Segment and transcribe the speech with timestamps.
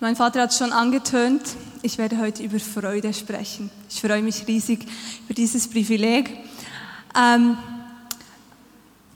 [0.00, 1.42] Mein Vater hat schon angetönt,
[1.82, 3.68] ich werde heute über Freude sprechen.
[3.90, 4.86] Ich freue mich riesig
[5.24, 6.38] über dieses Privileg.
[7.20, 7.58] Ähm,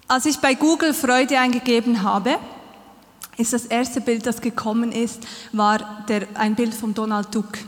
[0.09, 2.35] als ich bei Google Freude eingegeben habe,
[3.37, 5.23] ist das erste Bild, das gekommen ist,
[5.53, 7.59] war der, ein Bild von Donald Duck.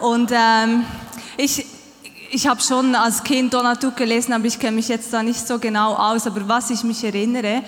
[0.00, 0.84] Und ähm,
[1.36, 1.66] ich,
[2.30, 5.44] ich habe schon als Kind Donald Duck gelesen, aber ich kenne mich jetzt da nicht
[5.44, 6.28] so genau aus.
[6.28, 7.64] Aber was ich mich erinnere,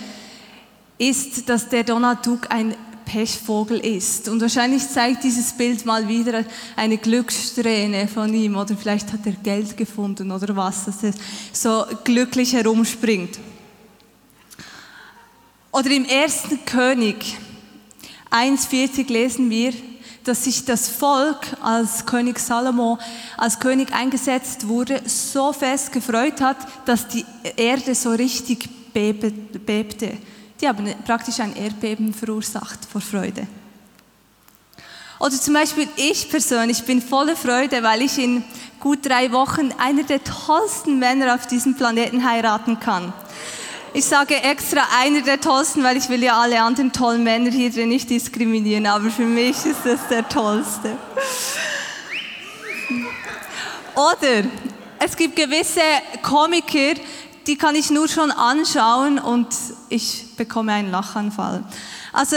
[0.96, 2.77] ist, dass der Donald Duck ein
[3.15, 4.29] Pechvogel ist.
[4.29, 6.45] Und wahrscheinlich zeigt dieses Bild mal wieder
[6.75, 11.12] eine Glückssträhne von ihm oder vielleicht hat er Geld gefunden oder was, dass er
[11.52, 13.38] so glücklich herumspringt.
[15.71, 17.37] Oder im ersten König
[18.33, 19.73] 1,40 lesen wir,
[20.24, 22.99] dass sich das Volk, als König Salomo
[23.37, 27.24] als König eingesetzt wurde, so fest gefreut hat, dass die
[27.57, 30.19] Erde so richtig bebte.
[30.64, 33.46] Die haben praktisch ein Erdbeben verursacht vor Freude.
[35.20, 38.43] Oder zum Beispiel ich persönlich bin voller Freude, weil ich in
[38.80, 43.12] gut drei Wochen einer der tollsten Männer auf diesem Planeten heiraten kann.
[43.93, 47.71] Ich sage extra einer der tollsten, weil ich will ja alle anderen tollen Männer hier
[47.71, 50.96] drin nicht diskriminieren, aber für mich ist das der tollste.
[53.95, 54.49] Oder
[54.99, 55.82] es gibt gewisse
[56.23, 56.99] Komiker,
[57.46, 59.48] die kann ich nur schon anschauen und
[59.88, 61.64] ich bekomme einen Lachanfall.
[62.12, 62.37] Also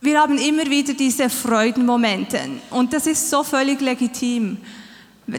[0.00, 2.40] wir haben immer wieder diese Freudenmomente
[2.70, 4.58] und das ist so völlig legitim,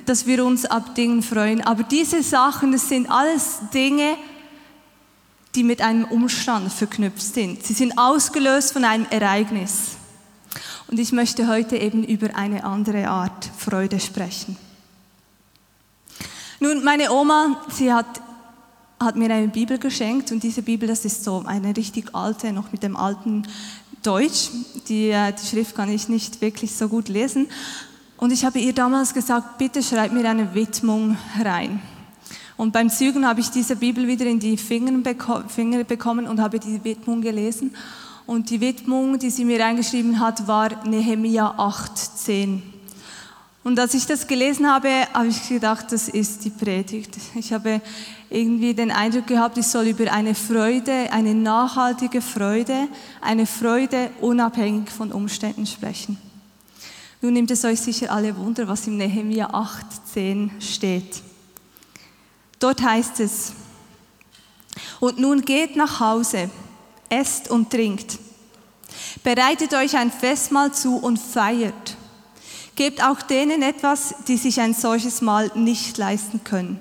[0.05, 1.61] dass wir uns ab Dingen freuen.
[1.61, 4.15] Aber diese Sachen, das sind alles Dinge,
[5.55, 7.63] die mit einem Umstand verknüpft sind.
[7.63, 9.97] Sie sind ausgelöst von einem Ereignis.
[10.87, 14.57] Und ich möchte heute eben über eine andere Art Freude sprechen.
[16.63, 18.05] Nun, meine Oma, sie hat,
[18.97, 22.71] hat mir eine Bibel geschenkt und diese Bibel, das ist so eine richtig alte, noch
[22.71, 23.45] mit dem alten
[24.01, 24.49] Deutsch.
[24.87, 27.49] Die, äh, die Schrift kann ich nicht wirklich so gut lesen.
[28.15, 31.81] Und ich habe ihr damals gesagt, bitte schreib mir eine Widmung rein.
[32.55, 34.93] Und beim Zügen habe ich diese Bibel wieder in die Finger
[35.83, 37.75] bekommen und habe die Widmung gelesen.
[38.25, 42.72] Und die Widmung, die sie mir reingeschrieben hat, war Nehemia 8,10.
[43.63, 47.17] Und als ich das gelesen habe, habe ich gedacht, das ist die Predigt.
[47.35, 47.81] Ich habe
[48.29, 52.89] irgendwie den Eindruck gehabt, ich soll über eine Freude, eine nachhaltige Freude,
[53.21, 56.17] eine Freude unabhängig von Umständen sprechen.
[57.21, 61.21] Nun nimmt es euch sicher alle Wunder, was im Nehemia 8,10 steht.
[62.59, 63.53] Dort heißt es,
[64.99, 66.49] und nun geht nach Hause,
[67.07, 68.19] esst und trinkt,
[69.23, 71.95] bereitet euch ein Festmahl zu und feiert
[72.75, 76.79] Gebt auch denen etwas, die sich ein solches Mal nicht leisten können.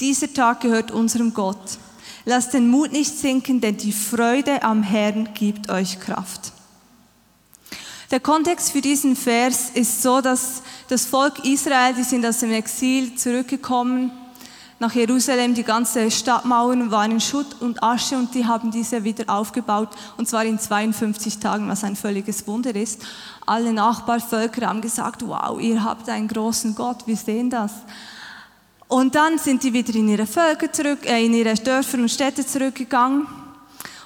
[0.00, 1.78] Dieser Tag gehört unserem Gott.
[2.24, 6.52] Lasst den Mut nicht sinken, denn die Freude am Herrn gibt euch Kraft.
[8.10, 12.52] Der Kontext für diesen Vers ist so, dass das Volk Israel, die sind aus dem
[12.52, 14.10] Exil zurückgekommen
[14.80, 15.54] nach Jerusalem.
[15.54, 20.28] Die ganze Stadtmauern waren in Schutt und Asche und die haben diese wieder aufgebaut und
[20.28, 23.02] zwar in 52 Tagen, was ein völliges Wunder ist.
[23.46, 27.72] Alle Nachbarvölker haben gesagt, wow, ihr habt einen großen Gott, wir sehen das.
[28.88, 32.44] Und dann sind die wieder in ihre Völker zurück, äh, in ihre Dörfer und Städte
[32.44, 33.26] zurückgegangen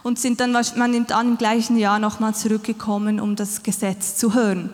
[0.02, 4.34] und sind dann, man nimmt an, im gleichen Jahr nochmal zurückgekommen, um das Gesetz zu
[4.34, 4.70] hören.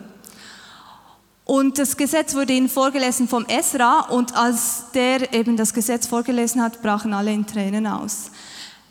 [1.51, 6.61] Und das Gesetz wurde ihnen vorgelesen vom Esra und als der eben das Gesetz vorgelesen
[6.61, 8.31] hat, brachen alle in Tränen aus,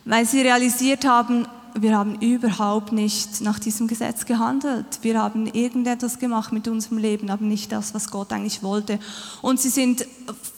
[0.04, 4.98] weil sie realisiert haben, wir haben überhaupt nicht nach diesem Gesetz gehandelt.
[5.00, 8.98] Wir haben irgendetwas gemacht mit unserem Leben, aber nicht das, was Gott eigentlich wollte.
[9.40, 10.04] Und sie sind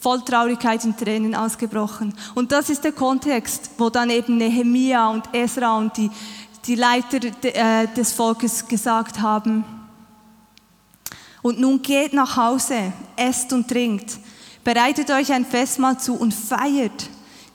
[0.01, 2.15] voll Traurigkeit in Tränen ausgebrochen.
[2.35, 6.11] Und das ist der Kontext, wo dann eben Nehemia und Esra und die,
[6.67, 9.65] die Leiter äh, des Volkes gesagt haben,
[11.43, 14.19] und nun geht nach Hause, esst und trinkt,
[14.65, 17.09] bereitet euch ein Festmahl zu und feiert.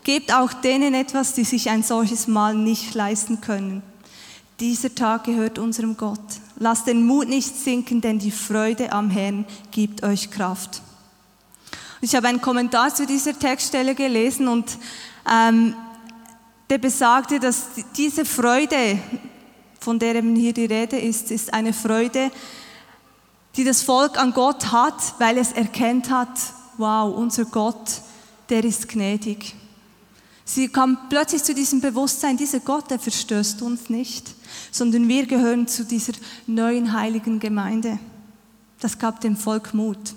[0.03, 3.81] Gebt auch denen etwas, die sich ein solches Mahl nicht leisten können.
[4.59, 6.19] Dieser Tag gehört unserem Gott.
[6.57, 10.81] Lasst den Mut nicht sinken, denn die Freude am Herrn gibt euch Kraft.
[12.01, 14.77] Ich habe einen Kommentar zu dieser Textstelle gelesen und
[15.31, 15.75] ähm,
[16.69, 18.99] der besagte, dass diese Freude,
[19.79, 22.31] von der eben hier die Rede ist, ist eine Freude,
[23.57, 26.29] die das Volk an Gott hat, weil es erkennt hat,
[26.77, 28.01] wow, unser Gott,
[28.49, 29.55] der ist gnädig.
[30.45, 34.33] Sie kam plötzlich zu diesem Bewusstsein, dieser Gott, der verstößt uns nicht,
[34.71, 36.13] sondern wir gehören zu dieser
[36.45, 37.99] neuen heiligen Gemeinde.
[38.79, 40.13] Das gab dem Volk Mut.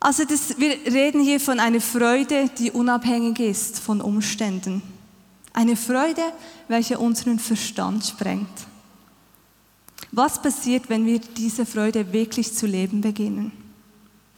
[0.00, 4.82] Also das, wir reden hier von einer Freude, die unabhängig ist von Umständen.
[5.52, 6.22] Eine Freude,
[6.68, 8.67] welche unseren Verstand sprengt.
[10.12, 13.52] Was passiert, wenn wir diese Freude wirklich zu leben beginnen?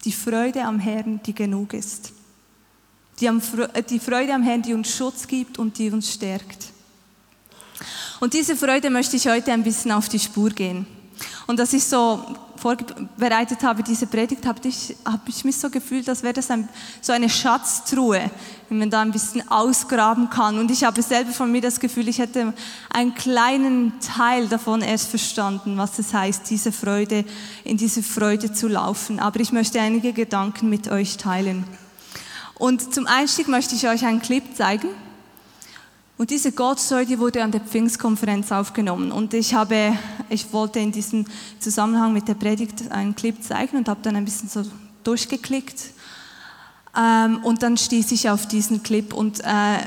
[0.05, 2.12] Die Freude am Herrn, die genug ist.
[3.20, 6.72] Die, äh, die Freude am Herrn, die uns Schutz gibt und die uns stärkt.
[8.19, 10.87] Und diese Freude möchte ich heute ein bisschen auf die Spur gehen.
[11.46, 12.25] Und als ich so
[12.60, 16.68] vorbereitet habe, diese Predigt, habe ich, habe ich mich so gefühlt, als wäre das ein,
[17.00, 18.30] so eine Schatztruhe,
[18.68, 20.58] wenn man da ein bisschen ausgraben kann.
[20.58, 22.52] Und ich habe selber von mir das Gefühl, ich hätte
[22.90, 27.24] einen kleinen Teil davon erst verstanden, was es heißt, diese Freude,
[27.64, 29.18] in diese Freude zu laufen.
[29.18, 31.64] Aber ich möchte einige Gedanken mit euch teilen.
[32.54, 34.88] Und zum Einstieg möchte ich euch einen Clip zeigen.
[36.20, 39.11] Und diese die wurde an der Pfingstkonferenz aufgenommen.
[39.11, 39.96] Und ich habe,
[40.28, 41.25] ich wollte in diesem
[41.61, 44.62] Zusammenhang mit der Predigt einen Clip zeigen und habe dann ein bisschen so
[45.02, 45.94] durchgeklickt.
[46.94, 49.78] Ähm, und dann stieß ich auf diesen Clip und äh,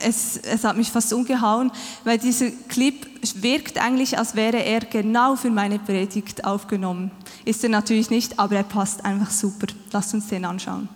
[0.00, 1.70] es, es hat mich fast umgehauen,
[2.02, 3.06] weil dieser Clip
[3.40, 7.12] wirkt eigentlich, als wäre er genau für meine Predigt aufgenommen.
[7.44, 9.68] Ist er natürlich nicht, aber er passt einfach super.
[9.92, 10.88] Lasst uns den anschauen.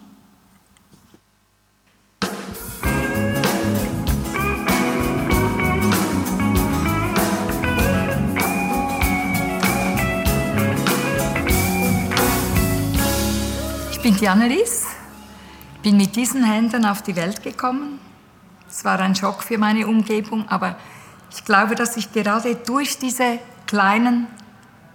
[14.10, 14.86] Bin die Annelies,
[15.84, 18.00] bin mit diesen Händen auf die Welt gekommen.
[18.68, 20.74] Es war ein Schock für meine Umgebung, aber
[21.30, 24.26] ich glaube, dass ich gerade durch diese kleinen,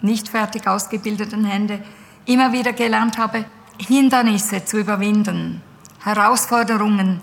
[0.01, 1.79] nicht fertig ausgebildeten Hände
[2.25, 3.45] immer wieder gelernt habe,
[3.77, 5.61] Hindernisse zu überwinden,
[6.03, 7.21] Herausforderungen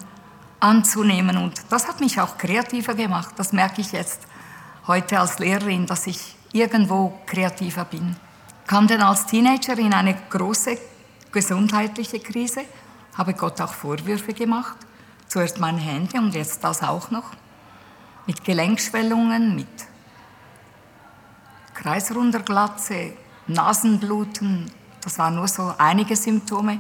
[0.60, 1.36] anzunehmen.
[1.36, 3.34] Und das hat mich auch kreativer gemacht.
[3.36, 4.22] Das merke ich jetzt
[4.86, 8.16] heute als Lehrerin, dass ich irgendwo kreativer bin.
[8.66, 10.78] Kam dann als Teenager in eine große
[11.32, 12.64] gesundheitliche Krise,
[13.17, 14.76] habe Gott auch Vorwürfe gemacht.
[15.26, 17.31] Zuerst meine Hände und jetzt das auch noch.
[18.26, 19.67] Mit Gelenkschwellungen, mit
[21.75, 23.14] Kreisrunderglatze,
[23.46, 24.70] Nasenbluten,
[25.02, 26.79] das waren nur so einige Symptome.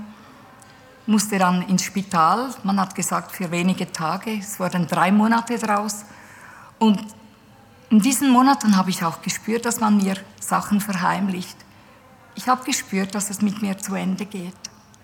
[1.06, 6.04] Musste dann ins Spital, man hat gesagt für wenige Tage, es wurden drei Monate draus.
[6.78, 7.04] Und
[7.90, 11.56] in diesen Monaten habe ich auch gespürt, dass man mir Sachen verheimlicht.
[12.34, 14.54] Ich habe gespürt, dass es mit mir zu Ende geht,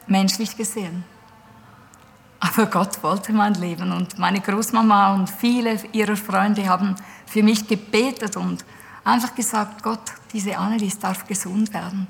[0.06, 1.04] menschlich gesehen.
[2.40, 6.94] Aber Gott wollte mein Leben und meine Großmama und viele ihrer Freunde haben
[7.26, 8.64] für mich gebetet und
[9.04, 12.06] einfach gesagt, Gott, diese Annelies darf gesund werden.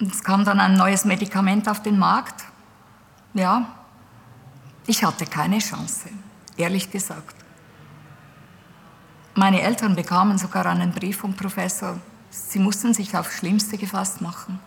[0.00, 2.44] Und es kam dann ein neues Medikament auf den Markt.
[3.34, 3.66] Ja,
[4.86, 6.08] ich hatte keine Chance,
[6.56, 7.36] ehrlich gesagt.
[9.34, 11.98] Meine Eltern bekamen sogar einen Brief vom Professor
[12.30, 14.60] Sie mussten sich aufs Schlimmste gefasst machen.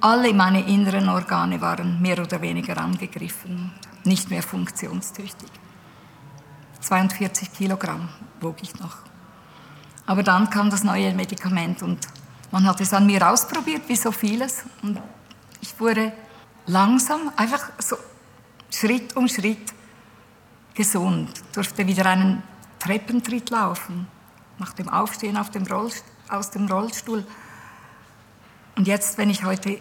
[0.00, 3.72] Alle meine inneren Organe waren mehr oder weniger angegriffen,
[4.04, 5.50] nicht mehr funktionstüchtig.
[6.80, 8.08] 42 Kilogramm
[8.40, 8.96] wog ich noch.
[10.06, 12.08] Aber dann kam das neue Medikament und
[12.50, 14.64] man hat es an mir ausprobiert, wie so vieles.
[14.82, 14.98] Und
[15.60, 16.12] ich wurde
[16.66, 17.96] langsam, einfach so
[18.70, 19.74] Schritt um Schritt
[20.74, 22.42] gesund, durfte wieder einen
[22.78, 24.08] Treppentritt laufen,
[24.58, 27.24] nach dem Aufstehen auf dem Rollstuhl aus dem Rollstuhl.
[28.76, 29.80] Und jetzt, wenn ich heute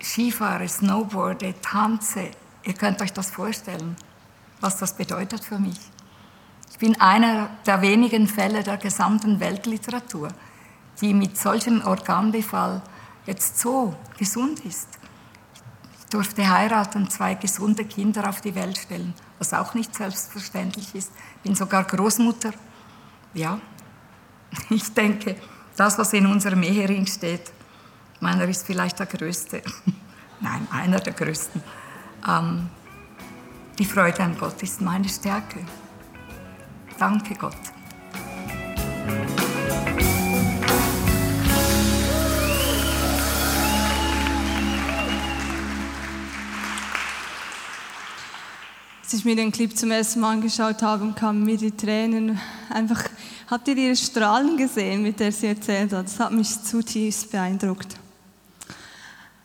[0.00, 2.30] Skifahre, Snowboarde, tanze,
[2.64, 3.96] ihr könnt euch das vorstellen,
[4.60, 5.78] was das bedeutet für mich.
[6.70, 10.28] Ich bin einer der wenigen Fälle der gesamten Weltliteratur,
[11.00, 12.82] die mit solchem Organbefall
[13.26, 14.88] jetzt so gesund ist.
[15.98, 21.12] Ich durfte heiraten, zwei gesunde Kinder auf die Welt stellen, was auch nicht selbstverständlich ist.
[21.42, 22.52] Bin sogar Großmutter.
[23.34, 23.60] Ja,
[24.70, 25.36] ich denke,
[25.78, 27.52] das, was in unserem Ehering steht,
[28.20, 29.62] meiner ist vielleicht der größte,
[30.40, 31.62] nein, einer der größten.
[32.28, 32.68] Ähm,
[33.78, 35.60] die Freude an Gott ist meine Stärke.
[36.98, 37.54] Danke Gott.
[49.00, 53.04] Als ich mir den Clip zum ersten Mal angeschaut habe, kamen mir die Tränen einfach
[53.50, 56.04] Habt ihr ihre Strahlen gesehen, mit der sie erzählt hat?
[56.04, 57.96] Das hat mich zutiefst beeindruckt.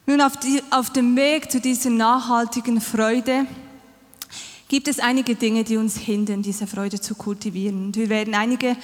[0.06, 3.46] Nun, auf, die, auf dem Weg zu dieser nachhaltigen Freude
[4.68, 7.86] gibt es einige Dinge, die uns hindern, diese Freude zu kultivieren.
[7.86, 8.76] Und wir werden einige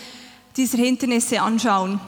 [0.55, 1.99] dieser Hindernisse anschauen.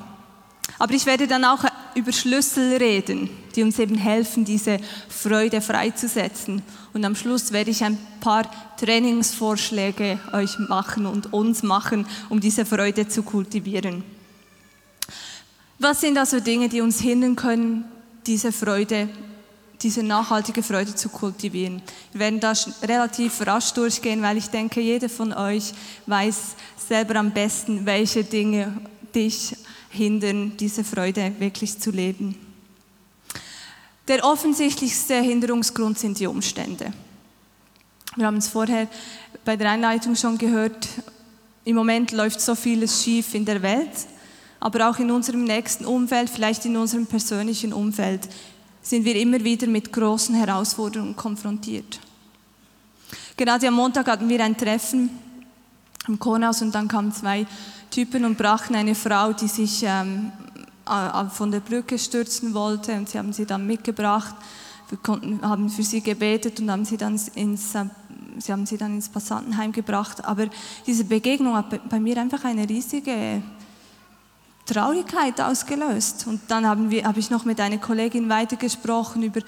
[0.80, 4.78] Aber ich werde dann auch über Schlüssel reden, die uns eben helfen, diese
[5.10, 6.62] Freude freizusetzen.
[6.94, 12.66] Und am Schluss werde ich ein paar Trainingsvorschläge euch machen und uns machen, um diese
[12.66, 14.04] Freude zu kultivieren.
[15.80, 17.86] Was sind also Dinge, die uns hindern können,
[18.28, 19.10] diese Freude,
[19.82, 21.82] diese nachhaltige Freude zu kultivieren?
[22.12, 25.74] Wir werden da relativ rasch durchgehen, weil ich denke, jeder von euch
[26.06, 26.56] weiß
[26.88, 28.74] selber am besten, welche Dinge
[29.16, 29.56] dich
[29.90, 32.36] hindern, diese Freude wirklich zu leben.
[34.08, 36.92] Der offensichtlichste Hinderungsgrund sind die Umstände.
[38.16, 38.88] Wir haben es vorher
[39.46, 40.88] bei der Einleitung schon gehört,
[41.64, 44.08] im Moment läuft so vieles schief in der Welt,
[44.60, 48.28] aber auch in unserem nächsten Umfeld, vielleicht in unserem persönlichen Umfeld,
[48.82, 52.00] sind wir immer wieder mit großen Herausforderungen konfrontiert.
[53.38, 55.10] Gerade am Montag hatten wir ein Treffen
[56.08, 57.46] im Kornhaus und dann kamen zwei
[57.90, 60.32] Typen und brachten eine Frau, die sich ähm,
[61.32, 64.36] von der Brücke stürzen wollte und sie haben sie dann mitgebracht.
[64.90, 67.86] Wir konnten, haben für sie gebetet und haben sie dann ins, äh,
[68.40, 70.26] sie haben sie dann ins Passantenheim gebracht.
[70.26, 70.48] Aber
[70.86, 73.42] diese Begegnung hat bei mir einfach eine riesige
[74.72, 76.26] Traurigkeit ausgelöst.
[76.28, 79.42] Und dann haben wir, habe ich noch mit einer Kollegin weitergesprochen über,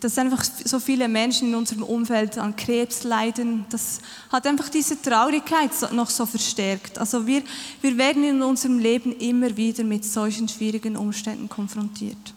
[0.00, 3.64] dass einfach so viele Menschen in unserem Umfeld an Krebs leiden.
[3.70, 6.98] Das hat einfach diese Traurigkeit noch so verstärkt.
[6.98, 7.42] Also wir,
[7.80, 12.34] wir werden in unserem Leben immer wieder mit solchen schwierigen Umständen konfrontiert.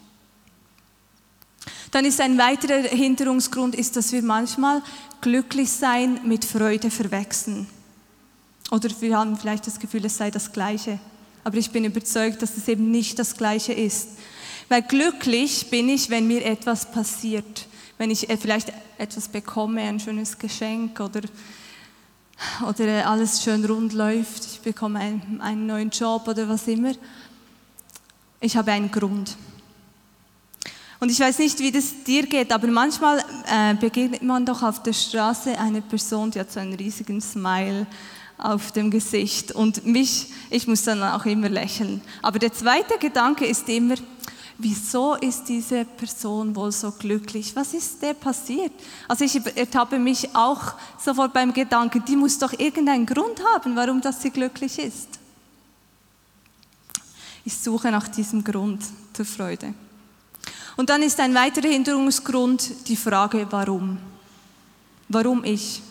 [1.91, 4.81] Dann ist ein weiterer Hinderungsgrund, ist, dass wir manchmal
[5.21, 7.67] glücklich sein mit Freude verwechseln.
[8.71, 10.99] Oder wir haben vielleicht das Gefühl, es sei das Gleiche.
[11.43, 14.09] Aber ich bin überzeugt, dass es eben nicht das Gleiche ist.
[14.69, 17.67] Weil glücklich bin ich, wenn mir etwas passiert.
[17.97, 21.21] Wenn ich äh, vielleicht etwas bekomme, ein schönes Geschenk oder,
[22.67, 24.45] oder äh, alles schön rund läuft.
[24.45, 26.93] Ich bekomme einen, einen neuen Job oder was immer.
[28.39, 29.37] Ich habe einen Grund.
[30.99, 33.19] Und ich weiß nicht, wie das dir geht, aber manchmal
[33.51, 37.85] äh, begegnet man doch auf der Straße eine Person, die hat so einen riesigen Smile
[38.37, 42.01] auf dem Gesicht und mich, ich muss dann auch immer lächeln.
[42.21, 43.95] Aber der zweite Gedanke ist immer,
[44.57, 47.55] wieso ist diese Person wohl so glücklich?
[47.55, 48.71] Was ist der passiert?
[49.07, 54.01] Also ich ertappe mich auch sofort beim Gedanken, die muss doch irgendeinen Grund haben, warum
[54.01, 55.07] das sie glücklich ist.
[57.45, 59.73] Ich suche nach diesem Grund zur Freude.
[60.75, 63.97] Und dann ist ein weiterer Hinderungsgrund die Frage, warum?
[65.09, 65.81] Warum ich?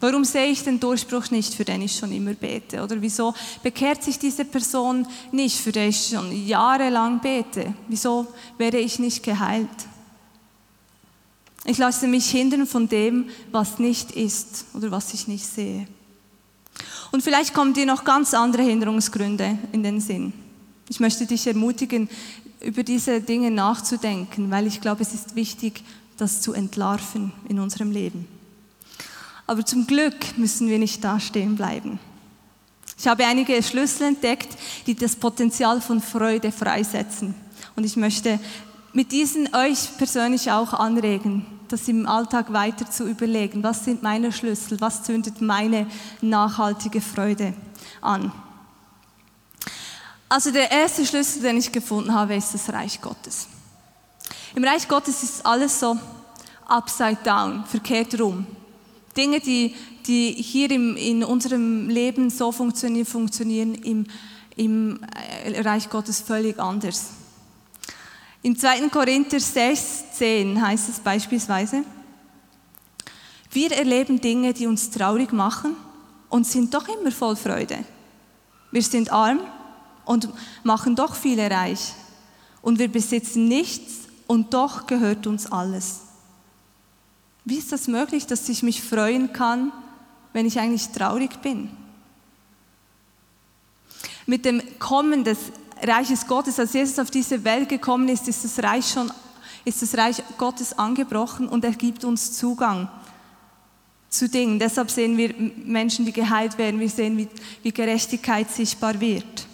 [0.00, 2.82] Warum sehe ich den Durchbruch nicht, für den ich schon immer bete?
[2.82, 7.74] Oder wieso bekehrt sich diese Person nicht, für die ich schon jahrelang bete?
[7.86, 8.26] Wieso
[8.56, 9.68] werde ich nicht geheilt?
[11.66, 15.86] Ich lasse mich hindern von dem, was nicht ist oder was ich nicht sehe.
[17.12, 20.32] Und vielleicht kommen dir noch ganz andere Hinderungsgründe in den Sinn.
[20.88, 22.08] Ich möchte dich ermutigen,
[22.60, 25.82] über diese Dinge nachzudenken, weil ich glaube, es ist wichtig,
[26.16, 28.39] das zu entlarven in unserem Leben.
[29.50, 31.98] Aber zum Glück müssen wir nicht da stehen bleiben.
[32.96, 37.34] Ich habe einige Schlüssel entdeckt, die das Potenzial von Freude freisetzen.
[37.74, 38.38] Und ich möchte
[38.92, 43.64] mit diesen euch persönlich auch anregen, das im Alltag weiter zu überlegen.
[43.64, 44.80] Was sind meine Schlüssel?
[44.80, 45.88] Was zündet meine
[46.20, 47.52] nachhaltige Freude
[48.00, 48.30] an?
[50.28, 53.48] Also der erste Schlüssel, den ich gefunden habe, ist das Reich Gottes.
[54.54, 55.98] Im Reich Gottes ist alles so
[56.68, 58.46] upside down, verkehrt rum.
[59.20, 59.74] Dinge, die,
[60.06, 64.06] die hier im, in unserem Leben so funktionieren, funktionieren im,
[64.56, 64.98] im
[65.44, 67.10] äh, Reich Gottes völlig anders.
[68.42, 68.88] Im 2.
[68.88, 71.84] Korinther 6, 10 heißt es beispielsweise,
[73.52, 75.76] wir erleben Dinge, die uns traurig machen
[76.30, 77.84] und sind doch immer voll Freude.
[78.70, 79.40] Wir sind arm
[80.06, 80.30] und
[80.62, 81.92] machen doch viele reich.
[82.62, 86.09] Und wir besitzen nichts und doch gehört uns alles.
[87.44, 89.72] Wie ist das möglich, dass ich mich freuen kann,
[90.32, 91.70] wenn ich eigentlich traurig bin?
[94.26, 95.38] Mit dem Kommen des
[95.82, 99.10] Reiches Gottes, als Jesus auf diese Welt gekommen ist, ist das Reich schon,
[99.64, 102.88] ist das Reich Gottes angebrochen und er gibt uns Zugang
[104.10, 104.58] zu Dingen.
[104.58, 106.80] Deshalb sehen wir Menschen, die geheilt werden.
[106.80, 107.28] Wir sehen, wie,
[107.62, 109.46] wie Gerechtigkeit sichtbar wird.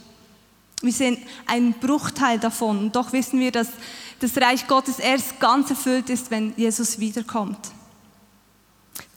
[0.83, 2.79] Wir sehen einen Bruchteil davon.
[2.79, 3.69] Und doch wissen wir, dass
[4.19, 7.76] das Reich Gottes erst ganz erfüllt ist, wenn Jesus wiederkommt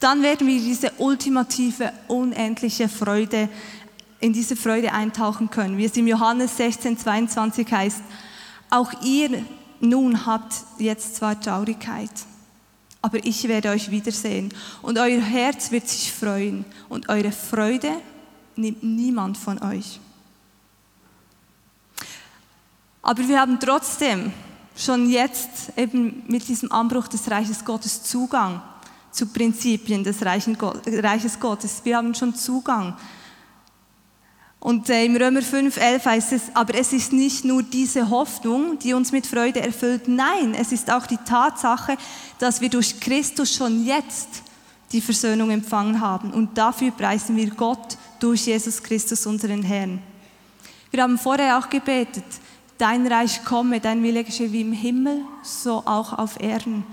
[0.00, 3.48] dann werden wir diese ultimative, unendliche Freude,
[4.18, 5.76] in diese Freude eintauchen können.
[5.76, 8.02] Wie es im Johannes 16, 22 heißt,
[8.70, 9.44] auch ihr
[9.80, 12.10] nun habt jetzt zwar Traurigkeit,
[13.02, 14.52] aber ich werde euch wiedersehen
[14.82, 17.90] und euer Herz wird sich freuen und eure Freude
[18.56, 20.00] nimmt niemand von euch.
[23.02, 24.32] Aber wir haben trotzdem
[24.76, 28.62] schon jetzt eben mit diesem Anbruch des Reiches Gottes Zugang
[29.10, 31.80] zu Prinzipien des Reiches Gottes.
[31.84, 32.96] Wir haben schon Zugang.
[34.60, 38.78] Und äh, im Römer 5, 11 heißt es, aber es ist nicht nur diese Hoffnung,
[38.78, 40.06] die uns mit Freude erfüllt.
[40.06, 41.96] Nein, es ist auch die Tatsache,
[42.38, 44.42] dass wir durch Christus schon jetzt
[44.92, 46.32] die Versöhnung empfangen haben.
[46.32, 50.02] Und dafür preisen wir Gott durch Jesus Christus, unseren Herrn.
[50.90, 52.24] Wir haben vorher auch gebetet,
[52.76, 56.84] dein Reich komme, dein Wille geschehe wie im Himmel, so auch auf Erden.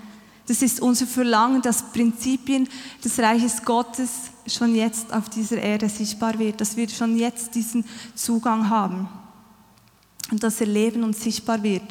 [0.48, 2.68] Das ist unser Verlangen, dass Prinzipien
[3.04, 4.10] des Reiches Gottes
[4.48, 7.86] schon jetzt auf dieser Erde sichtbar wird, dass wir schon jetzt diesen
[8.16, 9.10] Zugang haben
[10.32, 11.84] und das Erleben und sichtbar wird.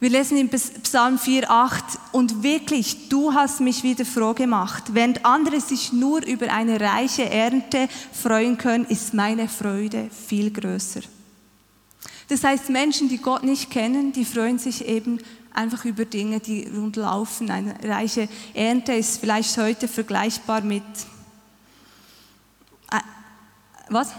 [0.00, 4.94] Wir lesen in Psalm 4,8 und wirklich, du hast mich wieder froh gemacht.
[4.94, 11.02] Während andere sich nur über eine reiche Ernte freuen können, ist meine Freude viel größer.
[12.28, 15.18] Das heißt, Menschen, die Gott nicht kennen, die freuen sich eben
[15.52, 17.50] einfach über Dinge, die rundlaufen.
[17.50, 20.82] Eine reiche Ernte ist vielleicht heute vergleichbar mit
[22.90, 22.98] äh,
[23.88, 24.12] was?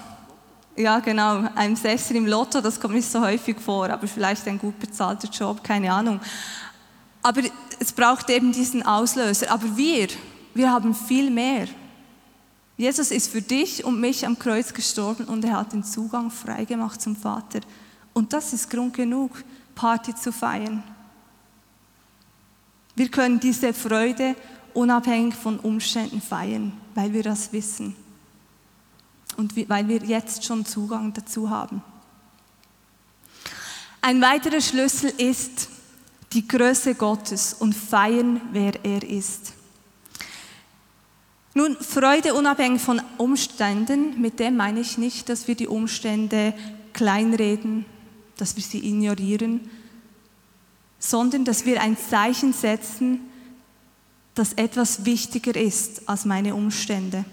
[0.75, 4.57] Ja, genau, einem Sechser im Lotto, das kommt nicht so häufig vor, aber vielleicht ein
[4.57, 6.19] gut bezahlter Job, keine Ahnung.
[7.21, 7.41] Aber
[7.79, 9.51] es braucht eben diesen Auslöser.
[9.51, 10.07] Aber wir,
[10.53, 11.67] wir haben viel mehr.
[12.75, 17.01] Jesus ist für dich und mich am Kreuz gestorben und er hat den Zugang freigemacht
[17.01, 17.59] zum Vater.
[18.13, 19.43] Und das ist Grund genug,
[19.75, 20.83] Party zu feiern.
[22.95, 24.35] Wir können diese Freude
[24.73, 27.95] unabhängig von Umständen feiern, weil wir das wissen
[29.37, 31.81] und weil wir jetzt schon Zugang dazu haben.
[34.01, 35.69] Ein weiterer Schlüssel ist
[36.33, 39.53] die Größe Gottes und feiern, wer er ist.
[41.55, 46.53] Nun, Freude unabhängig von Umständen, mit dem meine ich nicht, dass wir die Umstände
[46.93, 47.85] kleinreden,
[48.37, 49.69] dass wir sie ignorieren,
[50.99, 53.21] sondern dass wir ein Zeichen setzen,
[54.35, 57.25] dass etwas wichtiger ist als meine Umstände.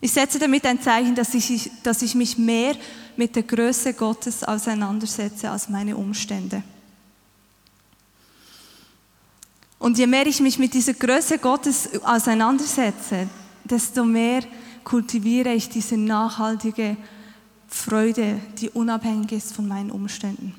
[0.00, 2.74] Ich setze damit ein Zeichen, dass ich, dass ich mich mehr
[3.16, 6.62] mit der Größe Gottes auseinandersetze als meine Umstände.
[9.78, 13.28] Und je mehr ich mich mit dieser Größe Gottes auseinandersetze,
[13.64, 14.42] desto mehr
[14.84, 16.96] kultiviere ich diese nachhaltige
[17.70, 20.54] Freude, die unabhängig ist von meinen Umständen.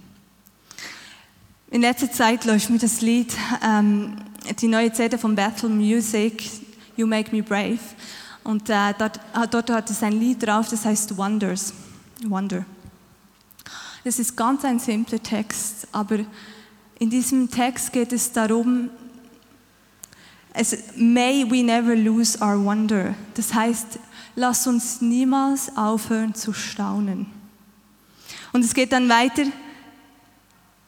[1.70, 4.16] In letzter Zeit läuft mir das Lied, ähm,
[4.60, 6.50] die neue CD von Battle Music,
[6.98, 7.80] You Make Me Brave.
[8.44, 11.74] Und äh, dort, äh, dort hat es ein Lied drauf, das heißt Wonders.
[12.24, 12.66] Wonder.
[14.04, 16.20] Das ist ganz ein simpler Text, aber
[16.98, 18.90] in diesem Text geht es darum,
[20.54, 23.16] es, may we never lose our wonder.
[23.36, 24.00] Das heißt,
[24.36, 27.28] lass uns niemals aufhören zu staunen.
[28.54, 29.44] Und es geht dann weiter,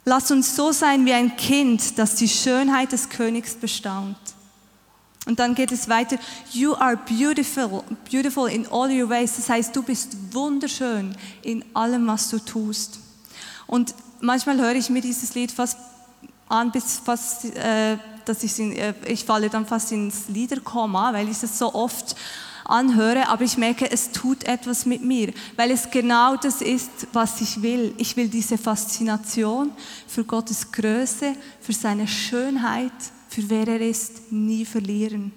[0.05, 4.17] lass uns so sein wie ein Kind, das die Schönheit des Königs bestaunt.
[5.25, 6.17] Und dann geht es weiter,
[6.51, 9.37] you are beautiful, beautiful in all your ways.
[9.37, 12.99] Das heißt, du bist wunderschön in allem, was du tust.
[13.65, 15.77] Und manchmal höre ich mir dieses Lied fast
[16.49, 21.41] an, bis fast, äh, dass ich, äh, ich falle dann fast ins Liederkoma, weil ich
[21.41, 22.17] es so oft
[22.65, 27.41] anhöre, aber ich merke, es tut etwas mit mir, weil es genau das ist, was
[27.41, 27.93] ich will.
[27.97, 29.71] Ich will diese Faszination
[30.07, 32.91] für Gottes Größe, für seine Schönheit,
[33.29, 35.31] für wer er ist, nie verlieren.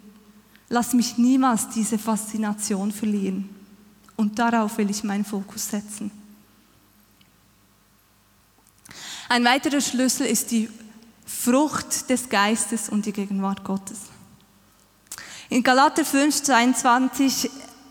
[0.68, 3.48] Lass mich niemals diese Faszination verlieren.
[4.16, 6.10] Und darauf will ich meinen Fokus setzen.
[9.28, 10.68] Ein weiterer Schlüssel ist die
[11.26, 13.98] Frucht des Geistes und die Gegenwart Gottes.
[15.48, 17.50] In Galater 5, 22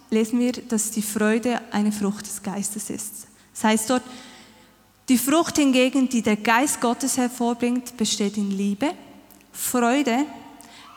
[0.09, 3.27] lesen wir, dass die Freude eine Frucht des Geistes ist.
[3.53, 4.03] Das heißt dort,
[5.07, 8.91] die Frucht hingegen, die der Geist Gottes hervorbringt, besteht in Liebe,
[9.51, 10.25] Freude,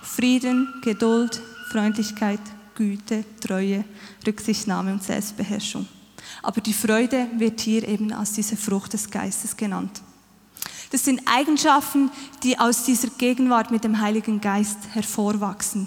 [0.02, 1.40] Frieden, Geduld,
[1.70, 2.40] Freundlichkeit,
[2.74, 3.84] Güte, Treue,
[4.26, 5.86] Rücksichtnahme und Selbstbeherrschung.
[6.42, 10.00] Aber die Freude wird hier eben als diese Frucht des Geistes genannt.
[10.90, 12.10] Das sind Eigenschaften,
[12.42, 15.86] die aus dieser Gegenwart mit dem Heiligen Geist hervorwachsen.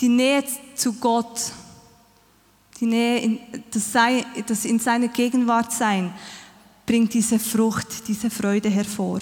[0.00, 1.52] Die Nähe zu Gott,
[2.80, 6.14] die Nähe, in, das, sei, das in seiner Gegenwart sein,
[6.86, 9.18] bringt diese Frucht, diese Freude hervor.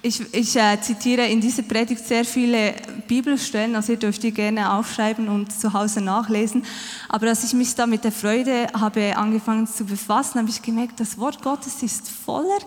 [0.00, 2.74] Ich, ich äh, zitiere in dieser Predigt sehr viele
[3.08, 6.64] Bibelstellen, also ihr dürft die gerne aufschreiben und zu Hause nachlesen.
[7.08, 11.00] Aber als ich mich da mit der Freude habe angefangen zu befassen, habe ich gemerkt,
[11.00, 12.58] das Wort Gottes ist voller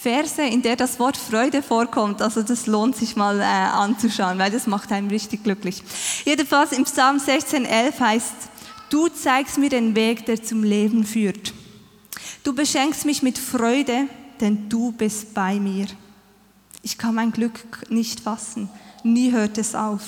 [0.00, 2.22] Verse, in der das Wort Freude vorkommt.
[2.22, 5.82] Also das lohnt sich mal äh, anzuschauen, weil das macht einen richtig glücklich.
[6.24, 8.34] Jedenfalls im Psalm 16,11 heißt,
[8.90, 11.52] du zeigst mir den Weg, der zum Leben führt.
[12.44, 14.04] Du beschenkst mich mit Freude,
[14.40, 15.86] denn du bist bei mir.
[16.82, 18.68] Ich kann mein Glück nicht fassen.
[19.02, 20.02] Nie hört es auf.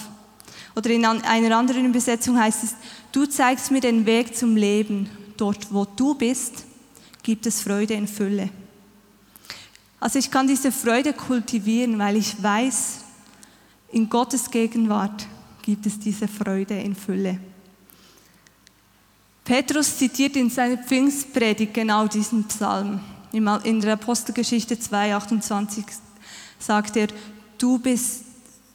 [0.76, 2.74] Oder in einer anderen Übersetzung heißt es,
[3.10, 5.10] du zeigst mir den Weg zum Leben.
[5.36, 6.64] Dort, wo du bist,
[7.24, 8.50] gibt es Freude in Fülle.
[10.00, 13.00] Also ich kann diese Freude kultivieren, weil ich weiß,
[13.92, 15.26] in Gottes Gegenwart
[15.62, 17.38] gibt es diese Freude in Fülle.
[19.44, 23.00] Petrus zitiert in seiner Pfingstpredigt genau diesen Psalm.
[23.32, 25.84] In der Apostelgeschichte 2,28
[26.58, 27.08] sagt er,
[27.58, 28.24] du, bist,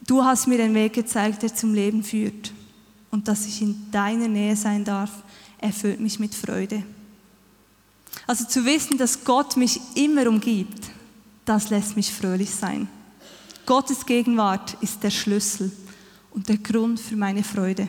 [0.05, 2.51] du hast mir den Weg gezeigt, der zum Leben führt.
[3.09, 5.11] Und dass ich in deiner Nähe sein darf,
[5.59, 6.83] erfüllt mich mit Freude.
[8.27, 10.89] Also zu wissen, dass Gott mich immer umgibt,
[11.45, 12.87] das lässt mich fröhlich sein.
[13.65, 15.71] Gottes Gegenwart ist der Schlüssel
[16.31, 17.87] und der Grund für meine Freude.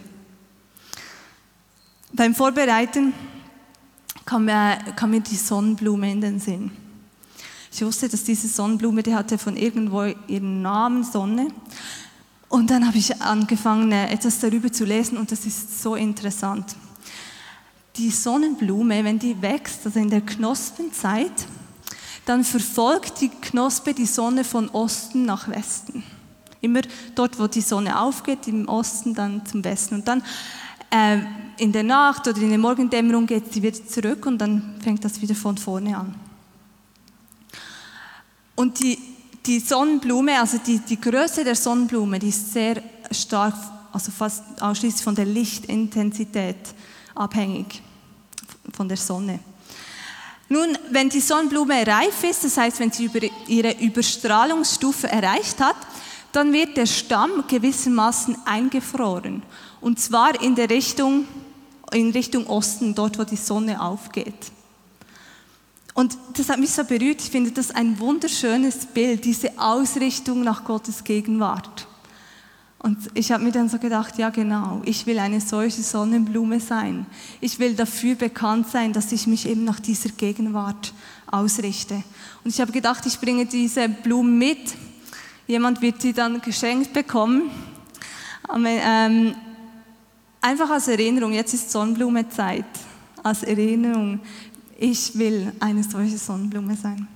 [2.12, 3.12] Beim Vorbereiten
[4.25, 6.71] kam mir, kam mir die Sonnenblume in den Sinn.
[7.73, 11.49] Ich wusste, dass diese Sonnenblume, die hatte von irgendwo ihren Namen Sonne.
[12.49, 16.77] Und dann habe ich angefangen, etwas darüber zu lesen und das ist so interessant.
[17.97, 21.33] Die Sonnenblume, wenn die wächst, also in der Knospenzeit,
[22.27, 26.03] dann verfolgt die Knospe die Sonne von Osten nach Westen.
[26.61, 26.83] Immer
[27.15, 29.95] dort, wo die Sonne aufgeht, im Osten, dann zum Westen.
[29.95, 30.23] Und dann
[30.91, 31.19] äh,
[31.59, 35.23] in der Nacht oder in der Morgendämmerung geht sie wieder zurück und dann fängt das
[35.23, 36.15] wieder von vorne an.
[38.57, 38.99] Und die,
[39.47, 43.55] die Sonnenblume, also die, die Größe der Sonnenblume, die ist sehr stark,
[43.93, 46.75] also fast ausschließlich von der Lichtintensität
[47.15, 47.83] abhängig,
[48.73, 49.39] von der Sonne.
[50.48, 55.76] Nun, wenn die Sonnenblume reif ist, das heißt, wenn sie über ihre Überstrahlungsstufe erreicht hat,
[56.30, 59.42] dann wird der Stamm gewissermaßen eingefroren.
[59.80, 61.26] Und zwar in der Richtung,
[61.92, 64.52] in Richtung Osten, dort, wo die Sonne aufgeht.
[65.94, 67.22] Und das hat mich so berührt.
[67.22, 71.88] Ich finde das ein wunderschönes Bild, diese Ausrichtung nach Gottes Gegenwart.
[72.79, 77.07] Und ich habe mir dann so gedacht, ja genau, ich will eine solche Sonnenblume sein.
[77.41, 80.93] Ich will dafür bekannt sein, dass ich mich eben nach dieser Gegenwart
[81.27, 81.95] ausrichte.
[82.45, 84.75] Und ich habe gedacht, ich bringe diese Blumen mit.
[85.47, 87.51] Jemand wird sie dann geschenkt bekommen.
[88.55, 89.35] Ähm,
[90.41, 92.67] einfach als Erinnerung, jetzt ist Sonnenblumezeit.
[93.23, 94.21] Als Erinnerung,
[94.79, 97.09] ich will eine solche Sonnenblume sein.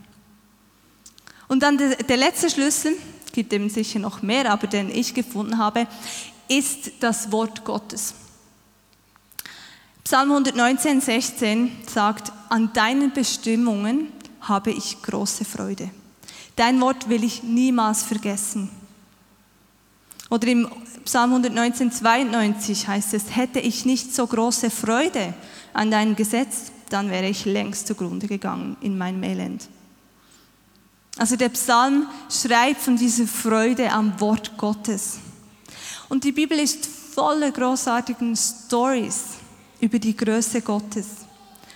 [1.47, 2.93] Und dann der, der letzte Schlüssel,
[3.33, 5.87] gibt eben sicher noch mehr, aber den ich gefunden habe,
[6.49, 8.15] ist das Wort Gottes.
[10.05, 14.09] Psalm 119, 16 sagt, an deinen Bestimmungen
[14.41, 15.91] habe ich große Freude.
[16.57, 18.71] Dein Wort will ich niemals vergessen.
[20.31, 20.69] Oder im
[21.05, 25.35] Psalm 119, 92 heißt es, hätte ich nicht so große Freude
[25.73, 29.69] an deinem Gesetz, dann wäre ich längst zugrunde gegangen in meinem Elend.
[31.21, 35.19] Also der Psalm schreibt von dieser Freude am Wort Gottes.
[36.09, 39.35] Und die Bibel ist voller großartigen Stories
[39.83, 41.09] über die Größe Gottes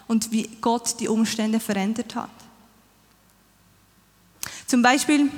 [0.08, 2.30] und wie Gott die Umstände verändert hat.
[4.66, 5.30] Zum Beispiel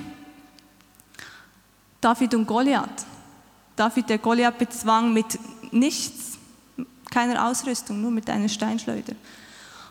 [2.01, 3.05] David und Goliath.
[3.75, 5.37] David, der Goliath bezwang mit
[5.73, 6.39] nichts,
[7.11, 9.17] keiner Ausrüstung, nur mit einer Steinschleuder.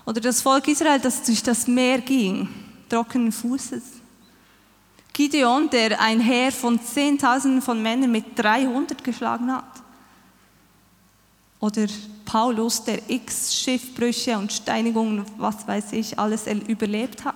[0.05, 2.47] Oder das Volk Israel, das durch das Meer ging,
[2.87, 3.94] trockenen Fußes.
[5.15, 9.81] Gideon, der ein Heer von Zehntausenden von Männern mit 300 geschlagen hat.
[11.61, 11.87] Oder
[12.25, 17.33] Paulus, der x Schiffbrüche und Steinigungen, was weiß ich, alles überlebt hat.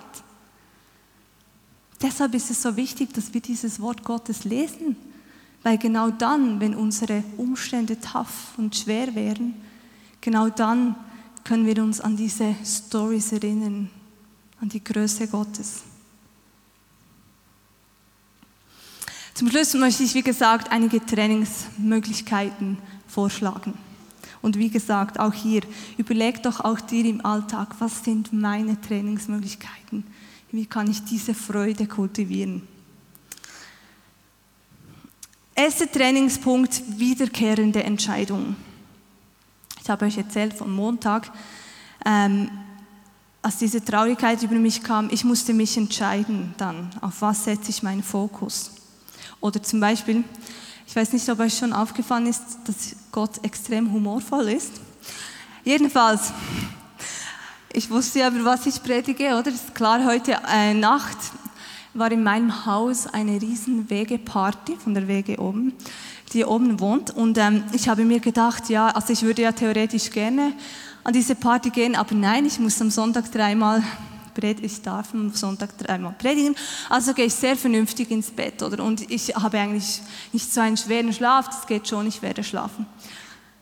[2.01, 4.97] Deshalb ist es so wichtig, dass wir dieses Wort Gottes lesen,
[5.63, 9.53] weil genau dann, wenn unsere Umstände tough und schwer wären,
[10.19, 10.95] genau dann
[11.45, 13.89] können wir uns an diese Stories erinnern,
[14.59, 15.83] an die Größe Gottes.
[19.39, 23.73] Zum Schluss möchte ich, wie gesagt, einige Trainingsmöglichkeiten vorschlagen.
[24.41, 25.61] Und wie gesagt, auch hier,
[25.95, 30.05] überleg doch auch dir im Alltag, was sind meine Trainingsmöglichkeiten?
[30.51, 32.67] Wie kann ich diese Freude kultivieren?
[35.55, 38.57] Erster Trainingspunkt, wiederkehrende Entscheidungen.
[39.81, 41.31] Ich habe euch erzählt vom Montag,
[42.05, 42.51] ähm,
[43.41, 47.81] als diese Traurigkeit über mich kam, ich musste mich entscheiden dann, auf was setze ich
[47.83, 48.71] meinen Fokus.
[49.41, 50.23] Oder zum Beispiel,
[50.87, 54.73] ich weiß nicht, ob euch schon aufgefallen ist, dass Gott extrem humorvoll ist.
[55.63, 56.33] Jedenfalls,
[57.71, 59.49] ich wusste aber, was ich predige, oder?
[59.49, 61.17] Ist klar, heute äh, Nacht
[61.93, 65.73] war in meinem Haus eine riesen Wegeparty von der Wege oben
[66.33, 67.11] die oben wohnt.
[67.11, 70.53] Und ähm, ich habe mir gedacht, ja, also ich würde ja theoretisch gerne
[71.03, 73.81] an diese Party gehen, aber nein, ich muss am Sonntag dreimal
[74.39, 76.55] predigen, ich darf am Sonntag dreimal predigen,
[76.89, 78.83] also gehe ich sehr vernünftig ins Bett, oder?
[78.83, 82.85] Und ich habe eigentlich nicht so einen schweren Schlaf, das geht schon, ich werde schlafen.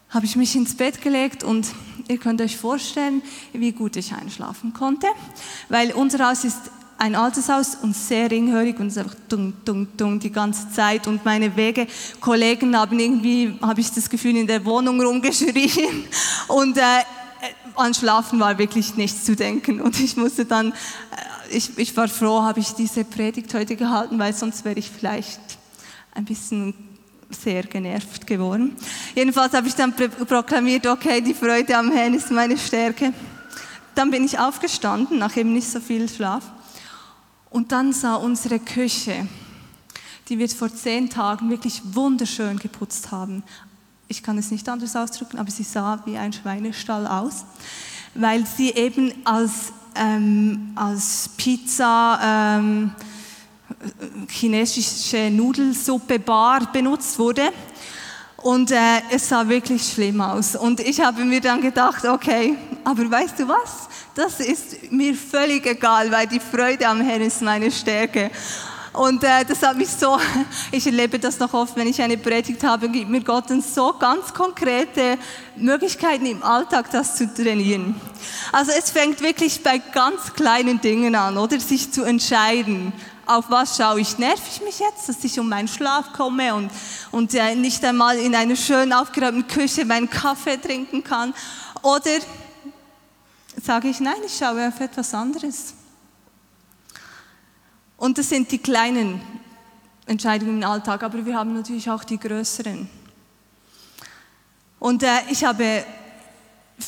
[0.09, 1.67] Habe ich mich ins Bett gelegt und
[2.07, 5.07] ihr könnt euch vorstellen, wie gut ich einschlafen konnte,
[5.69, 9.53] weil unser Haus ist ein altes Haus und sehr ringhörig und es ist einfach dung,
[9.63, 11.07] dung, dung die ganze Zeit.
[11.07, 16.05] Und meine Wegekollegen haben irgendwie, habe ich das Gefühl, in der Wohnung rumgeschrien.
[16.47, 16.81] Und äh,
[17.75, 19.81] an Schlafen war wirklich nichts zu denken.
[19.81, 20.75] Und ich musste dann, äh,
[21.49, 25.39] ich, ich war froh, habe ich diese Predigt heute gehalten, weil sonst wäre ich vielleicht
[26.13, 26.73] ein bisschen
[27.29, 28.75] sehr genervt geworden.
[29.15, 33.13] Jedenfalls habe ich dann proklamiert, okay, die Freude am Herrn ist meine Stärke.
[33.95, 36.43] Dann bin ich aufgestanden, nach eben nicht so viel Schlaf.
[37.49, 39.27] Und dann sah unsere Küche,
[40.29, 43.43] die wir vor zehn Tagen wirklich wunderschön geputzt haben.
[44.09, 47.43] Ich kann es nicht anders ausdrücken, aber sie sah wie ein Schweinestall aus,
[48.15, 52.91] weil sie eben als, ähm, als Pizza, ähm,
[54.29, 57.51] chinesische Nudelsuppe Bar benutzt wurde.
[58.37, 60.55] Und äh, es sah wirklich schlimm aus.
[60.55, 63.89] Und ich habe mir dann gedacht, okay, aber weißt du was?
[64.15, 68.31] Das ist mir völlig egal, weil die Freude am Herrn ist meine Stärke.
[68.97, 70.17] Und äh, das hat mich so,
[70.71, 73.93] ich erlebe das noch oft, wenn ich eine Predigt habe, gibt mir Gott dann so
[73.93, 75.19] ganz konkrete
[75.55, 77.95] Möglichkeiten im Alltag, das zu trainieren.
[78.51, 81.59] Also es fängt wirklich bei ganz kleinen Dingen an, oder?
[81.59, 82.91] Sich zu entscheiden
[83.27, 84.17] auf was schaue ich?
[84.17, 86.71] Nerv ich mich jetzt, dass ich um meinen Schlaf komme und,
[87.11, 91.33] und äh, nicht einmal in einer schön aufgeräumten Küche meinen Kaffee trinken kann?
[91.83, 92.19] Oder
[93.61, 95.76] sage ich, nein, ich schaue auf etwas anderes.
[97.97, 99.19] Und das sind die kleinen
[100.05, 102.87] Entscheidungen im Alltag, aber wir haben natürlich auch die größeren.
[104.79, 105.83] Und äh, ich habe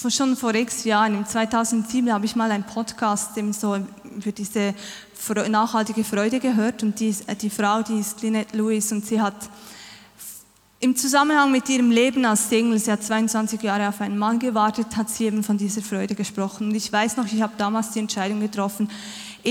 [0.09, 3.77] schon vor x Jahren, im 2007, habe ich mal einen Podcast so
[4.19, 4.75] für diese
[5.49, 9.49] nachhaltige Freude gehört und die, äh, die Frau, die ist Lynette Lewis und sie hat
[10.81, 14.95] im Zusammenhang mit ihrem Leben als Single, sie hat 22 Jahre auf einen Mann gewartet,
[14.95, 16.69] hat sie eben von dieser Freude gesprochen.
[16.69, 18.89] Und ich weiß noch, ich habe damals die Entscheidung getroffen,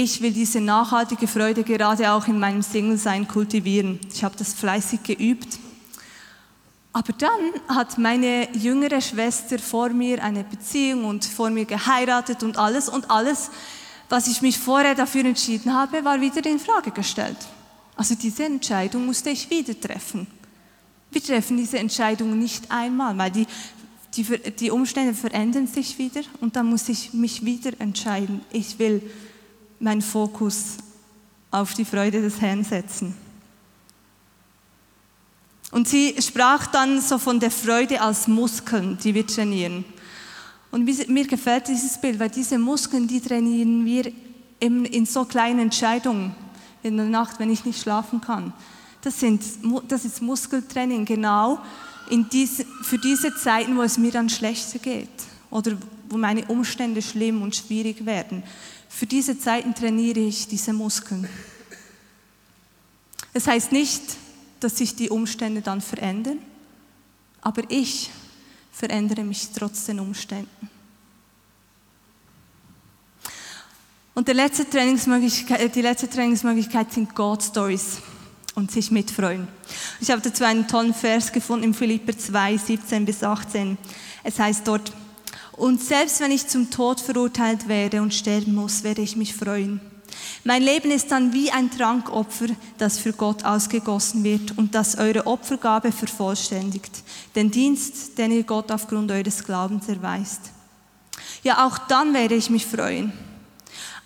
[0.02, 3.98] ich will diese nachhaltige Freude gerade auch in meinem Single-Sein kultivieren.
[4.12, 5.58] Ich habe das fleißig geübt.
[6.92, 12.56] Aber dann hat meine jüngere Schwester vor mir eine Beziehung und vor mir geheiratet und
[12.56, 13.50] alles und alles
[14.08, 17.36] was ich mich vorher dafür entschieden habe, war wieder in Frage gestellt.
[17.94, 20.26] Also diese Entscheidung musste ich wieder treffen.
[21.10, 23.46] Wir treffen diese Entscheidung nicht einmal, weil die,
[24.14, 28.40] die, die Umstände verändern sich wieder und dann muss ich mich wieder entscheiden.
[28.50, 29.02] Ich will
[29.80, 30.76] meinen Fokus
[31.50, 33.14] auf die Freude des Herrn setzen.
[35.70, 39.84] Und sie sprach dann so von der Freude als Muskeln, die wir trainieren.
[40.70, 44.12] Und mir gefällt dieses Bild, weil diese Muskeln, die trainieren wir
[44.60, 46.34] eben in so kleinen Entscheidungen
[46.82, 48.52] in der Nacht, wenn ich nicht schlafen kann.
[49.02, 49.42] Das, sind,
[49.88, 51.60] das ist Muskeltraining, genau
[52.10, 55.08] in diese, für diese Zeiten, wo es mir dann schlechter geht
[55.50, 55.72] oder
[56.08, 58.42] wo meine Umstände schlimm und schwierig werden.
[58.88, 61.28] Für diese Zeiten trainiere ich diese Muskeln.
[63.32, 64.02] Es heißt nicht,
[64.60, 66.38] dass sich die Umstände dann verändern,
[67.40, 68.10] aber ich
[68.72, 70.70] verändere mich trotz den Umständen.
[74.14, 77.98] Und die letzte Trainingsmöglichkeit, die letzte Trainingsmöglichkeit sind God Stories
[78.56, 79.46] und sich mitfreuen.
[80.00, 83.78] Ich habe dazu einen tollen Vers gefunden im Philipper 2, 17 bis 18.
[84.24, 84.92] Es heißt dort,
[85.58, 89.80] und selbst wenn ich zum Tod verurteilt werde und sterben muss, werde ich mich freuen
[90.44, 92.46] mein Leben ist dann wie ein Trankopfer,
[92.78, 97.02] das für Gott ausgegossen wird und das eure Opfergabe vervollständigt,
[97.34, 100.40] den Dienst, den ihr Gott aufgrund eures Glaubens erweist.
[101.42, 103.12] Ja, auch dann werde ich mich freuen.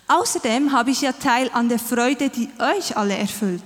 [0.07, 3.63] Außerdem habe ich ja Teil an der Freude, die euch alle erfüllt.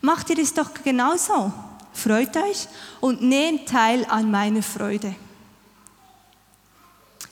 [0.00, 1.52] Macht ihr es doch genauso.
[1.92, 2.68] Freut euch
[3.00, 5.16] und nehmt teil an meiner Freude.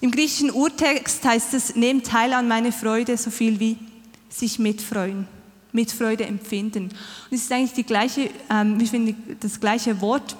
[0.06, 3.76] Im griechischen Urtext heißt es, nehmt teil an meiner Freude so viel wie
[4.28, 5.26] sich mitfreuen,
[5.72, 6.84] Mitfreude empfinden.
[6.84, 10.36] Und es ist eigentlich die gleiche, ähm, ich finde das gleiche Wort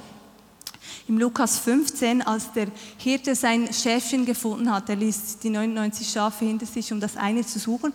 [1.08, 4.88] im Lukas 15, als der Hirte sein Schäfchen gefunden hat.
[4.88, 7.92] Er ließ die 99 Schafe hinter sich, um das eine zu suchen.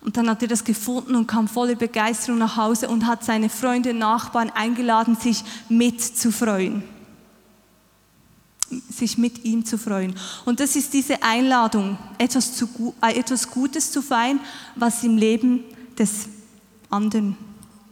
[0.00, 3.50] Und dann hat er das gefunden und kam voller Begeisterung nach Hause und hat seine
[3.50, 6.82] Freunde und Nachbarn eingeladen, sich mitzufreuen.
[8.90, 10.14] Sich mit ihm zu freuen.
[10.44, 14.40] Und das ist diese Einladung, etwas, zu, äh, etwas Gutes zu feiern,
[14.76, 15.64] was im Leben
[15.98, 16.28] des
[16.90, 17.36] anderen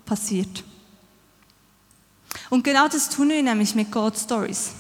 [0.07, 0.64] passiert.
[2.49, 4.71] Und genau das tun wir nämlich mit God Stories.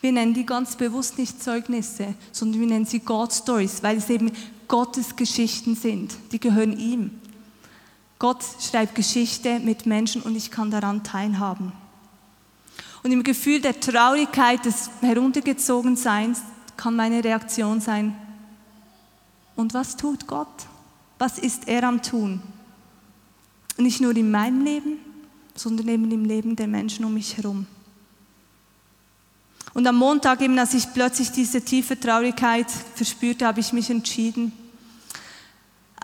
[0.00, 4.10] Wir nennen die ganz bewusst nicht Zeugnisse, sondern wir nennen sie God Stories, weil es
[4.10, 4.30] eben
[4.68, 6.14] Gottes Geschichten sind.
[6.30, 7.20] Die gehören ihm.
[8.18, 11.72] Gott schreibt Geschichte mit Menschen und ich kann daran teilhaben.
[13.04, 16.40] Und im Gefühl der Traurigkeit, des Heruntergezogenseins
[16.76, 18.16] kann meine Reaktion sein,
[19.56, 20.48] und was tut Gott?
[21.18, 22.42] Was ist er am Tun?
[23.76, 24.98] Nicht nur in meinem Leben,
[25.54, 27.66] sondern eben im Leben der Menschen um mich herum.
[29.74, 34.52] Und am Montag, eben als ich plötzlich diese tiefe Traurigkeit verspürte, habe ich mich entschieden,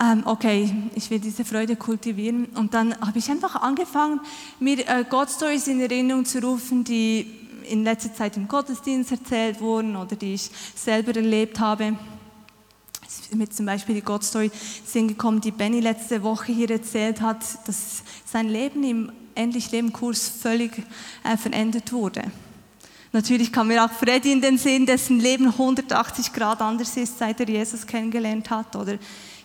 [0.01, 2.45] ähm, okay, ich will diese Freude kultivieren.
[2.55, 4.19] Und dann habe ich einfach angefangen,
[4.59, 7.27] mir äh, God-Stories in Erinnerung zu rufen, die
[7.69, 11.95] in letzter Zeit im Gottesdienst erzählt wurden oder die ich selber erlebt habe.
[13.33, 14.51] Mir zum Beispiel die God-Story
[14.93, 20.83] gekommen, die Benny letzte Woche hier erzählt hat, dass sein Leben im Endlich-Leben-Kurs völlig
[21.23, 22.23] äh, verändert wurde.
[23.13, 27.39] Natürlich kam mir auch Freddy in den Sinn, dessen Leben 180 Grad anders ist, seit
[27.41, 28.75] er Jesus kennengelernt hat.
[28.75, 28.97] Oder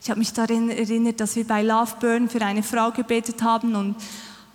[0.06, 3.74] ich habe mich daran erinnert, dass wir bei Love Burn für eine Frau gebetet haben
[3.74, 3.96] und,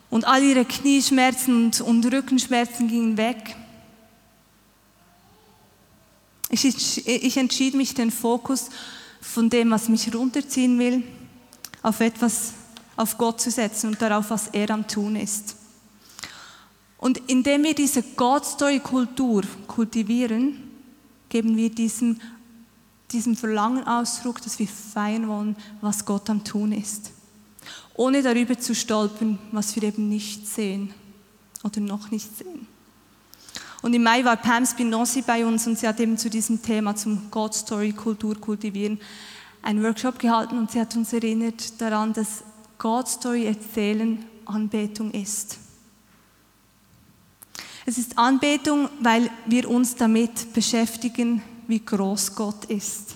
[0.10, 3.58] und all ihre Knieschmerzen und, und Rückenschmerzen gingen weg.
[6.50, 8.70] Ich, ich entschied mich, den Fokus
[9.20, 11.04] von dem, was mich runterziehen will,
[11.82, 12.54] auf etwas,
[12.96, 15.58] auf Gott zu setzen und darauf, was er am Tun ist.
[16.98, 20.64] Und indem wir diese God-Story-Kultur kultivieren,
[21.28, 22.22] geben wir diesem,
[23.12, 27.12] diesem Verlangen Ausdruck, dass wir feiern wollen, was Gott am Tun ist.
[27.95, 30.93] Ohne darüber zu stolpern, was wir eben nicht sehen
[31.63, 32.67] oder noch nicht sehen.
[33.82, 36.95] Und im Mai war Pam Spinosi bei uns und sie hat eben zu diesem Thema,
[36.95, 39.00] zum God Story Kultur kultivieren,
[39.62, 42.43] einen Workshop gehalten und sie hat uns erinnert daran, dass
[42.78, 45.58] God Story erzählen Anbetung ist.
[47.86, 51.41] Es ist Anbetung, weil wir uns damit beschäftigen,
[51.72, 53.16] wie groß Gott ist.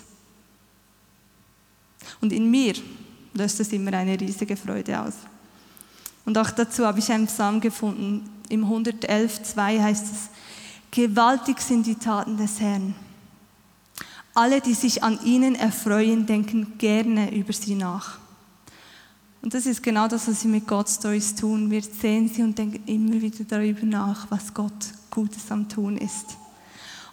[2.20, 2.74] Und in mir
[3.34, 5.14] löst es immer eine riesige Freude aus.
[6.24, 8.28] Und auch dazu habe ich einen Psalm gefunden.
[8.48, 10.30] Im 111,2 heißt es,
[10.90, 12.94] Gewaltig sind die Taten des Herrn.
[14.32, 18.18] Alle, die sich an ihnen erfreuen, denken gerne über sie nach.
[19.42, 21.70] Und das ist genau das, was wir mit God Stories tun.
[21.70, 24.72] Wir sehen sie und denken immer wieder darüber nach, was Gott
[25.10, 26.36] Gutes am Tun ist.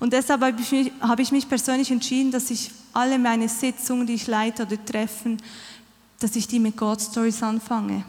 [0.03, 4.05] Und deshalb habe ich, mich, habe ich mich persönlich entschieden, dass ich alle meine Sitzungen,
[4.05, 5.41] die ich leite oder Treffen,
[6.19, 8.03] dass ich die mit God Stories anfange.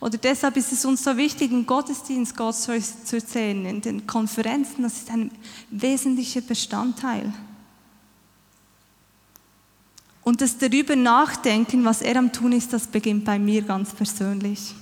[0.00, 4.06] Oder deshalb ist es uns so wichtig, im Gottesdienst God Stories zu erzählen, in den
[4.06, 5.30] Konferenzen, das ist ein
[5.70, 7.32] wesentlicher Bestandteil.
[10.24, 14.74] Und das darüber nachdenken, was er am tun ist, das beginnt bei mir ganz persönlich.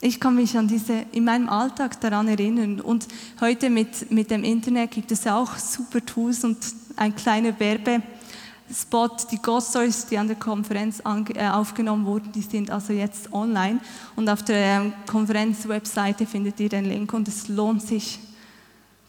[0.00, 2.80] Ich kann mich an diese, in meinem Alltag daran erinnern.
[2.80, 3.08] Und
[3.40, 6.58] heute mit, mit dem Internet gibt es auch super Tools und
[6.96, 9.30] ein kleiner Werbespot.
[9.30, 13.80] Die Ghost Stories, die an der Konferenz äh, aufgenommen wurden, die sind also jetzt online.
[14.16, 18.20] Und auf der ähm, Konferenzwebseite findet ihr den Link und es lohnt sich,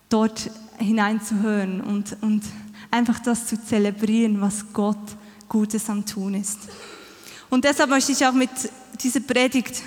[0.09, 2.43] dort hineinzuhören und, und
[2.91, 4.97] einfach das zu zelebrieren, was Gott
[5.49, 6.59] Gutes am Tun ist.
[7.49, 8.49] Und deshalb möchte ich auch mit
[9.01, 9.83] dieser Predigt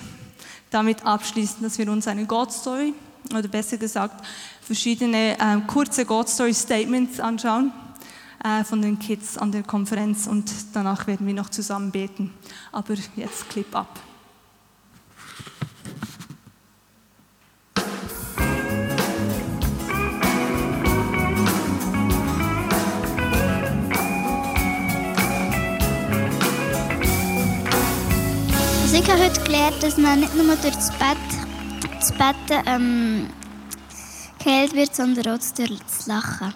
[0.70, 2.94] damit abschließen, dass wir uns eine God-Story,
[3.30, 4.24] oder besser gesagt,
[4.62, 7.72] verschiedene äh, kurze God-Story-Statements anschauen
[8.44, 12.32] äh, von den Kids an der Konferenz und danach werden wir noch zusammen beten.
[12.72, 14.00] Aber jetzt Clip ab.
[29.10, 31.18] Ich habe heute gelernt, dass man nicht nur durch das Bett,
[31.98, 33.28] das Bett ähm,
[34.38, 36.54] geheilt wird, sondern auch durch das Lachen.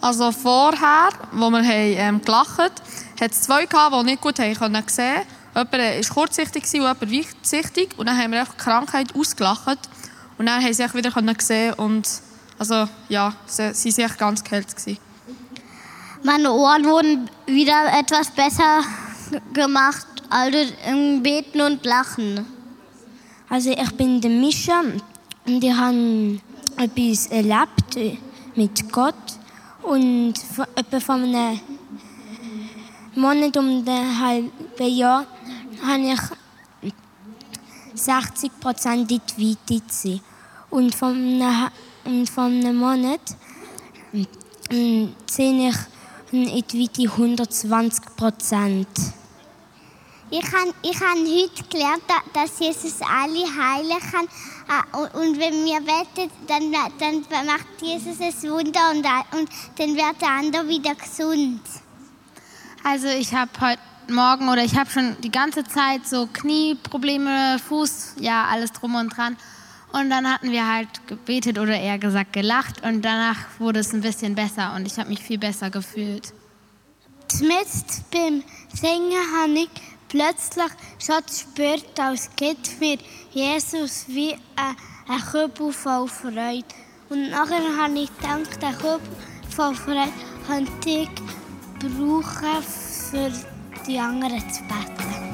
[0.00, 2.74] Also vorher, wo wir haben, ähm, gelacht haben,
[3.20, 5.20] hat es zwei gehabt, die nicht gut haben können sehen
[5.54, 7.90] Jemand war kurzsichtig und jemand weitsichtig.
[7.98, 9.80] Und dann haben wir die Krankheit ausgelacht.
[10.38, 12.08] Und dann haben sie sich wieder sehen und
[12.58, 14.68] also, ja, sie, sie waren ganz geheilt.
[16.22, 18.80] Meine Ohren wurden wieder etwas besser
[19.52, 20.58] gemacht also
[20.90, 22.44] im Beten und Lachen.
[23.48, 24.82] Also ich bin der Mischa
[25.46, 26.38] und ich habe
[26.76, 28.20] etwas erlebt
[28.54, 29.14] mit Gott
[29.82, 30.34] und
[30.74, 31.60] etwa von einem
[33.14, 34.52] Monat um ein halbes
[34.96, 35.26] Jahr
[35.82, 36.12] habe
[36.82, 36.92] ich
[37.94, 40.20] 60 Prozent in die Weite.
[40.70, 41.68] Und von einem,
[42.04, 43.20] und von einem Monat
[44.70, 45.76] ähm, sehe ich
[46.30, 48.88] in die Weite 120 Prozent.
[50.30, 52.02] Ich habe ich hab heute gelernt,
[52.34, 54.28] dass Jesus alle heilen kann.
[54.68, 59.06] Ah, und wenn wir beten, dann, dann macht Jesus ein Wunder und,
[59.38, 59.48] und
[59.78, 61.62] dann wird der andere wieder gesund.
[62.84, 63.80] Also ich habe heute
[64.12, 69.16] Morgen oder ich habe schon die ganze Zeit so Knieprobleme, Fuß, ja, alles drum und
[69.16, 69.36] dran.
[69.92, 74.02] Und dann hatten wir halt gebetet oder eher gesagt gelacht und danach wurde es ein
[74.02, 76.34] bisschen besser und ich habe mich viel besser gefühlt.
[77.28, 78.42] Zumindest beim
[78.74, 82.98] Singen habe ich plötzlich schon gespürt, als gibt mir
[83.30, 84.76] Jesus wie ein,
[85.08, 86.64] ein Kübel voll Freude.
[87.08, 89.02] Und nachher habe ich gedacht, den Kopf
[89.54, 90.12] von Fred
[90.46, 91.08] könnte ich
[91.78, 92.62] brauchen,
[93.10, 93.32] für
[93.86, 95.27] die anderen zu beten.